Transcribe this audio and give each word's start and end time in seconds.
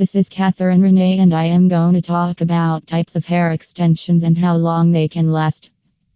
This 0.00 0.14
is 0.14 0.30
Catherine 0.30 0.80
Renee, 0.80 1.18
and 1.18 1.34
I 1.34 1.44
am 1.44 1.68
going 1.68 1.92
to 1.92 2.00
talk 2.00 2.40
about 2.40 2.86
types 2.86 3.16
of 3.16 3.26
hair 3.26 3.52
extensions 3.52 4.24
and 4.24 4.38
how 4.38 4.56
long 4.56 4.92
they 4.92 5.08
can 5.08 5.30
last. 5.30 5.70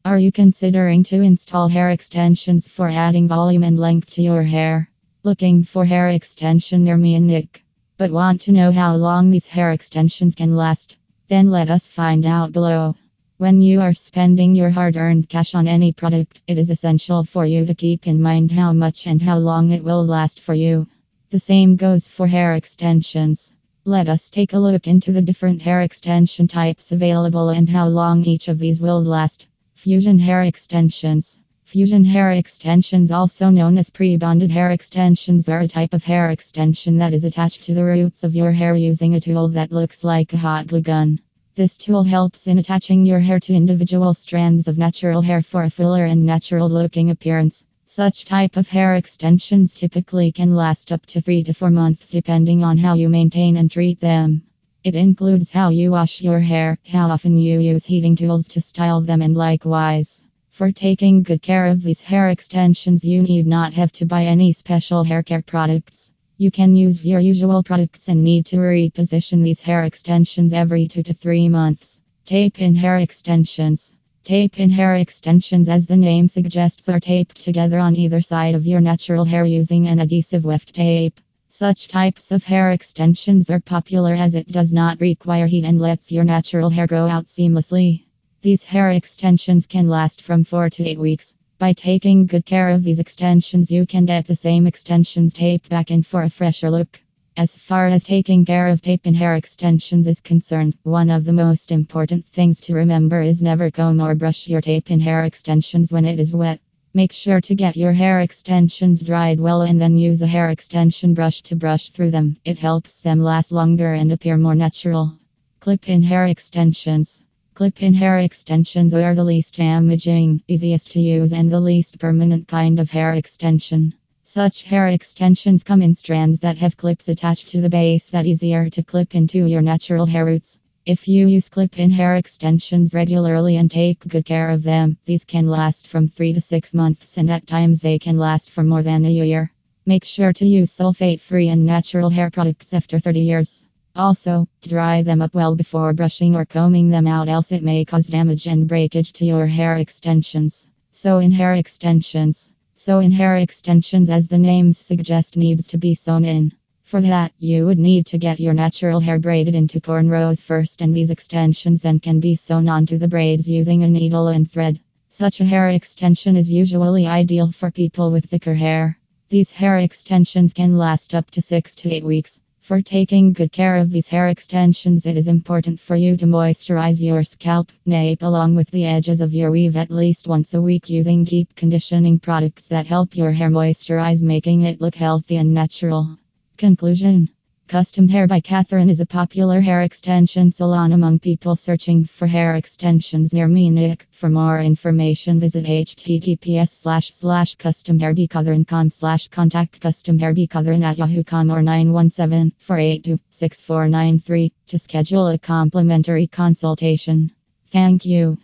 Are 0.07 0.18
you 0.18 0.33
considering 0.33 1.04
to 1.04 1.21
install 1.21 1.69
hair 1.69 1.91
extensions 1.91 2.67
for 2.67 2.89
adding 2.89 3.29
volume 3.29 3.62
and 3.62 3.79
length 3.79 4.12
to 4.12 4.23
your 4.23 4.43
hair? 4.43 4.89
Looking 5.23 5.65
for 5.65 5.85
hair 5.85 6.09
extension 6.09 6.85
near 6.85 6.97
me 6.97 7.15
and 7.15 7.27
Nick, 7.27 7.62
but 7.99 8.11
want 8.11 8.41
to 8.41 8.53
know 8.53 8.73
how 8.73 8.97
long 8.97 9.30
these 9.30 9.48
hair 9.48 9.70
extensions 9.73 10.35
can 10.35 10.57
last? 10.57 10.96
Then 11.29 11.51
let 11.51 11.69
us 11.69 11.87
find 11.87 12.25
out 12.25 12.53
below. 12.53 12.96
When 13.37 13.61
you 13.61 13.82
are 13.82 13.93
spending 13.93 14.55
your 14.55 14.71
hard 14.71 14.96
earned 14.96 15.29
cash 15.29 15.55
on 15.55 15.69
any 15.69 15.93
product, 15.93 16.41
it 16.46 16.57
is 16.57 16.71
essential 16.71 17.23
for 17.23 17.45
you 17.45 17.66
to 17.66 17.75
keep 17.75 18.07
in 18.07 18.23
mind 18.23 18.51
how 18.51 18.73
much 18.73 19.07
and 19.07 19.21
how 19.21 19.37
long 19.37 19.73
it 19.73 19.85
will 19.85 20.07
last 20.07 20.41
for 20.41 20.55
you. 20.55 20.87
The 21.29 21.39
same 21.39 21.77
goes 21.77 22.09
for 22.09 22.27
hair 22.27 22.55
extensions. 22.55 23.53
Let 23.87 24.09
us 24.09 24.30
take 24.30 24.55
a 24.55 24.59
look 24.59 24.87
into 24.87 25.13
the 25.13 25.21
different 25.21 25.61
hair 25.61 25.82
extension 25.82 26.49
types 26.49 26.90
available 26.90 27.50
and 27.50 27.68
how 27.68 27.86
long 27.86 28.25
each 28.25 28.49
of 28.49 28.58
these 28.58 28.81
will 28.81 29.04
last. 29.04 29.46
Fusion 29.75 30.18
hair 30.18 30.43
extensions. 30.43 31.39
Fusion 31.64 32.03
hair 32.03 32.33
extensions, 32.33 33.11
also 33.11 33.50
known 33.50 33.77
as 33.77 33.91
pre 33.91 34.17
bonded 34.17 34.50
hair 34.50 34.70
extensions, 34.70 35.50
are 35.50 35.61
a 35.61 35.69
type 35.69 35.92
of 35.92 36.03
hair 36.03 36.31
extension 36.31 36.97
that 36.97 37.12
is 37.12 37.27
attached 37.27 37.62
to 37.64 37.75
the 37.75 37.84
roots 37.84 38.25
of 38.25 38.34
your 38.34 38.53
hair 38.53 38.75
using 38.75 39.17
a 39.17 39.20
tool 39.20 39.48
that 39.48 39.70
looks 39.70 40.03
like 40.03 40.33
a 40.33 40.39
hot 40.39 40.66
glue 40.66 40.80
gun. 40.80 41.20
This 41.55 41.77
tool 41.77 42.05
helps 42.05 42.47
in 42.47 42.56
attaching 42.56 43.05
your 43.05 43.20
hair 43.20 43.39
to 43.41 43.53
individual 43.53 44.14
strands 44.14 44.66
of 44.66 44.78
natural 44.78 45.20
hair 45.20 45.42
for 45.42 45.62
a 45.62 45.69
fuller 45.69 46.06
and 46.06 46.25
natural 46.25 46.70
looking 46.70 47.11
appearance. 47.11 47.66
Such 47.97 48.25
type 48.25 48.56
of 48.56 48.69
hair 48.69 48.97
extensions 48.97 49.72
typically 49.72 50.33
can 50.33 50.56
last 50.56 50.91
up 50.91 51.06
to 51.06 51.20
3 51.20 51.44
to 51.44 51.55
4 51.55 51.70
months 51.70 52.11
depending 52.11 52.64
on 52.64 52.77
how 52.77 52.94
you 52.94 53.08
maintain 53.08 53.56
and 53.56 53.70
treat 53.70 54.00
them. 54.00 54.42
It 54.83 54.97
includes 54.97 55.52
how 55.52 55.69
you 55.69 55.92
wash 55.92 56.20
your 56.20 56.41
hair, 56.41 56.77
how 56.88 57.08
often 57.08 57.38
you 57.38 57.60
use 57.60 57.86
heating 57.86 58.16
tools 58.16 58.48
to 58.48 58.60
style 58.60 59.00
them 59.00 59.22
and 59.22 59.36
likewise. 59.36 60.24
For 60.48 60.72
taking 60.72 61.22
good 61.22 61.41
care 61.41 61.66
of 61.66 61.84
these 61.84 62.02
hair 62.02 62.30
extensions 62.30 63.04
you 63.04 63.22
need 63.22 63.46
not 63.46 63.74
have 63.74 63.92
to 63.92 64.06
buy 64.06 64.24
any 64.24 64.52
special 64.52 65.04
hair 65.04 65.22
care 65.22 65.42
products. 65.42 66.12
You 66.36 66.50
can 66.50 66.74
use 66.74 67.06
your 67.06 67.20
usual 67.20 67.62
products 67.62 68.08
and 68.08 68.24
need 68.24 68.47
to 68.47 68.56
reposition 68.56 69.41
these 69.44 69.62
hair 69.62 69.84
extensions 69.84 70.52
every 70.52 70.88
2 70.88 71.04
to 71.04 71.14
3 71.14 71.48
months. 71.48 72.00
Tape 72.26 72.60
in 72.60 72.74
hair 72.74 72.98
extensions. 72.98 73.94
Tape 74.25 74.58
in 74.58 74.70
hair 74.70 74.97
extensions, 74.97 75.69
as 75.69 75.86
the 75.86 75.98
name 75.98 76.28
suggests, 76.28 76.89
are 76.89 76.98
taped 76.98 77.42
together 77.42 77.78
on 77.78 77.94
either 77.94 78.22
side 78.22 78.55
of 78.55 78.66
your 78.66 78.81
natural 78.81 79.27
hair 79.27 79.44
using 79.44 79.86
an 79.86 79.98
adhesive 79.98 80.47
weft 80.47 80.75
tape. 80.75 81.20
Such 81.48 81.89
types 81.89 82.33
of 82.33 82.42
hair 82.42 82.72
extensions 82.72 83.50
are 83.50 83.61
popular 83.61 84.14
as 84.14 84.34
it 84.34 84.48
does 84.48 84.72
not 84.72 84.98
require 84.98 85.47
heat 85.47 85.66
and 85.66 85.78
lets 85.78 86.11
your 86.11 86.25
natural 86.25 86.70
hair 86.70 86.86
grow 86.86 87.06
out 87.06 87.27
seamlessly. 87.27 88.05
These 88.41 88.64
hair 88.64 88.92
extensions 88.92 89.66
can 89.66 89.89
last 89.89 90.22
from 90.22 90.42
4 90.42 90.70
to 90.70 90.88
8 90.88 90.98
weeks. 90.98 91.34
By 91.59 91.75
taking 91.75 92.25
good 92.25 92.47
care 92.47 92.70
of 92.70 92.83
these 92.83 93.00
extensions, 93.00 93.70
you 93.70 93.84
can 93.84 94.06
get 94.06 94.27
the 94.27 94.36
same 94.36 94.66
extensions 94.66 95.34
taped 95.34 95.69
back 95.69 95.91
in 95.91 96.03
for 96.03 96.22
a 96.22 96.31
fresher 96.31 96.70
look. 96.70 97.03
As 97.36 97.56
far 97.56 97.88
as 97.88 98.04
taking 98.04 98.44
care 98.44 98.68
of 98.68 98.80
tape 98.80 99.06
and 99.06 99.16
hair 99.16 99.34
extensions 99.34 100.06
is 100.06 100.20
concerned, 100.20 100.77
one 100.84 101.10
of 101.10 101.24
the 101.24 101.32
most 101.32 101.72
important 101.72 102.24
things 102.24 102.60
to 102.60 102.76
remember 102.76 103.22
is 103.22 103.42
never 103.42 103.72
comb 103.72 104.00
or 104.00 104.14
brush 104.14 104.46
your 104.46 104.60
tape 104.60 104.88
and 104.88 105.02
hair 105.02 105.24
extensions 105.24 105.92
when 105.92 106.04
it 106.04 106.20
is 106.20 106.32
wet. 106.32 106.60
Make 106.94 107.10
sure 107.10 107.41
to 107.41 107.56
get 107.56 107.76
your 107.76 107.92
hair 107.92 108.20
extensions 108.20 109.00
dried 109.00 109.41
well 109.41 109.62
and 109.62 109.80
then 109.80 109.98
use 109.98 110.22
a 110.22 110.28
hair 110.28 110.50
extension 110.50 111.12
brush 111.12 111.42
to 111.42 111.56
brush 111.56 111.88
through 111.88 112.12
them. 112.12 112.36
It 112.44 112.60
helps 112.60 113.02
them 113.02 113.18
last 113.18 113.50
longer 113.50 113.94
and 113.94 114.12
appear 114.12 114.38
more 114.38 114.54
natural. 114.54 115.19
Clip 115.58 115.88
in 115.88 116.04
hair 116.04 116.26
extensions. 116.26 117.24
Clip 117.54 117.82
in 117.82 117.94
hair 117.94 118.20
extensions 118.20 118.94
are 118.94 119.14
the 119.16 119.24
least 119.24 119.56
damaging, 119.56 120.41
easiest 120.46 120.92
to 120.92 121.00
use, 121.00 121.32
and 121.32 121.50
the 121.50 121.60
least 121.60 121.98
permanent 121.98 122.47
kind 122.47 122.78
of 122.78 122.92
hair 122.92 123.12
extension. 123.14 123.92
Such 124.37 124.65
hair 124.65 124.89
extensions 124.89 125.62
come 125.62 125.81
in 125.81 125.95
strands 125.95 126.41
that 126.41 126.59
have 126.59 126.77
clips 126.77 127.09
attached 127.09 127.50
to 127.50 127.61
the 127.61 127.71
base 127.71 128.11
that 128.11 128.27
easier 128.27 128.69
to 128.69 128.83
clip 128.83 129.15
into 129.15 129.47
your 129.47 129.62
natural 129.62 130.06
hair 130.06 130.25
roots. 130.25 130.59
If 130.84 131.06
you 131.06 131.28
use 131.28 131.49
clip 131.49 131.78
in 131.78 131.93
hair 131.93 132.17
extensions 132.17 132.95
regularly 132.95 133.55
and 133.59 133.71
take 133.71 134.00
good 134.00 134.25
care 134.25 134.50
of 134.50 134.65
them, 134.65 134.99
these 135.05 135.22
can 135.22 135.47
last 135.47 135.87
from 135.87 136.09
3 136.09 136.33
to 136.33 136.41
6 136.41 136.75
months 136.75 137.17
and 137.17 137.31
at 137.31 137.47
times 137.47 137.81
they 137.81 137.97
can 138.00 138.19
last 138.19 138.50
for 138.50 138.65
more 138.65 138.83
than 138.83 139.05
a 139.05 139.09
year. 139.09 139.53
Make 139.87 140.05
sure 140.05 140.33
to 140.33 140.45
use 140.45 140.77
sulfate 140.77 141.21
free 141.21 141.49
and 141.49 141.65
natural 141.65 142.11
hair 142.11 142.28
products 142.28 142.75
after 142.75 142.99
30 142.99 143.21
years. 143.21 143.65
Also, 143.95 144.49
dry 144.62 145.03
them 145.03 145.22
up 145.22 145.33
well 145.33 145.55
before 145.55 145.93
brushing 145.93 146.34
or 146.34 146.45
combing 146.45 146.89
them 146.89 147.06
out, 147.06 147.28
else 147.28 147.53
it 147.53 147.62
may 147.62 147.84
cause 147.84 148.09
damage 148.09 148.49
and 148.49 148.66
breakage 148.66 149.12
to 149.12 149.25
your 149.25 149.47
hair 149.47 149.77
extensions. 149.77 150.66
Sew, 150.91 151.21
in 151.21 151.31
hair 151.31 151.55
extensions, 151.55 152.51
sew 152.84 153.00
in 153.00 153.11
hair 153.11 153.39
extensions 153.39 154.11
as 154.11 154.28
the 154.28 154.37
names 154.37 154.77
suggest 154.77 155.39
needs 155.39 155.67
to 155.67 155.78
be 155.78 155.95
sewn 155.95 156.22
in. 156.22 156.53
For 156.83 157.00
that, 157.00 157.33
you 157.39 157.65
would 157.65 157.78
need 157.78 158.05
to 158.09 158.19
get 158.19 158.39
your 158.39 158.53
natural 158.53 159.00
hair 159.00 159.19
braided 159.19 159.55
into 159.55 159.81
cornrows 159.81 160.39
first 160.39 160.83
and 160.83 160.95
these 160.95 161.09
extensions 161.09 161.81
then 161.81 161.99
can 161.99 162.21
be 162.21 162.37
sewn 162.37 162.69
onto 162.69 162.99
the 162.99 163.09
braids 163.09 163.49
using 163.49 163.83
a 163.83 163.89
needle 163.89 164.28
and 164.28 164.50
thread. 164.50 164.81
Such 165.09 165.41
a 165.41 165.47
hair 165.47 165.71
extension 165.71 166.37
is 166.37 166.50
usually 166.50 167.06
ideal 167.06 167.53
for 167.53 167.71
people 167.71 168.12
with 168.12 168.27
thicker 168.27 168.53
hair. 168.53 168.99
These 169.31 169.53
hair 169.53 169.78
extensions 169.78 170.53
can 170.53 170.77
last 170.77 171.15
up 171.15 171.31
to 171.31 171.41
6 171.41 171.75
to 171.77 171.91
8 171.91 172.05
weeks. 172.05 172.39
For 172.64 172.80
taking 172.80 173.34
good 173.34 173.52
care 173.52 173.76
of 173.76 173.91
these 173.91 174.08
hair 174.08 174.28
extensions, 174.28 175.04
it 175.04 175.19
is 175.19 175.28
important 175.28 175.78
for 175.78 175.97
you 175.97 176.16
to 176.16 176.25
moisturize 176.25 176.98
your 176.98 177.22
scalp, 177.22 177.70
nape, 177.84 178.22
along 178.22 178.54
with 178.54 178.70
the 178.70 178.86
edges 178.86 179.20
of 179.20 179.34
your 179.34 179.50
weave 179.50 179.76
at 179.76 179.91
least 179.91 180.26
once 180.26 180.54
a 180.54 180.62
week 180.62 180.88
using 180.88 181.24
deep 181.24 181.54
conditioning 181.56 182.19
products 182.19 182.69
that 182.69 182.86
help 182.86 183.14
your 183.14 183.32
hair 183.32 183.50
moisturize, 183.50 184.22
making 184.22 184.62
it 184.62 184.80
look 184.80 184.94
healthy 184.94 185.36
and 185.36 185.53
natural. 185.53 186.16
Conclusion 186.56 187.28
Custom 187.66 188.08
Hair 188.08 188.26
by 188.26 188.41
Catherine 188.41 188.91
is 188.91 189.00
a 189.00 189.06
popular 189.06 189.58
hair 189.60 189.80
extension 189.82 190.52
salon 190.52 190.92
among 190.92 191.19
people 191.19 191.56
searching 191.56 192.04
for 192.04 192.26
hair 192.26 192.56
extensions 192.56 193.32
near 193.32 193.48
Munich. 193.48 194.06
For 194.10 194.28
more 194.28 194.60
information, 194.60 195.41
visit 195.41 195.64
https 195.64 196.69
slash 196.69 197.10
slash 197.10 197.56
customhairbycatherine.com 197.56 198.91
slash 198.91 199.28
contact 199.28 199.80
customhairbycatherine 199.80 200.84
at 200.84 200.98
yahoo.com 200.98 201.50
or 201.50 201.62
917-482-6493 201.62 204.53
to 204.66 204.78
schedule 204.78 205.28
a 205.28 205.38
complimentary 205.38 206.26
consultation. 206.26 207.32
Thank 207.66 208.04
you. 208.04 208.36